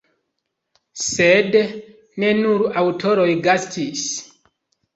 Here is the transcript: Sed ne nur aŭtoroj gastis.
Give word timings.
Sed 1.07 1.57
ne 2.23 2.33
nur 2.39 2.65
aŭtoroj 2.83 3.29
gastis. 3.49 4.11